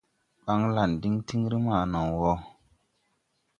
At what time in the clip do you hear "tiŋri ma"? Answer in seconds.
1.27-1.77